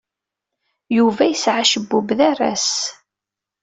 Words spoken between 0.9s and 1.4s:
Yuba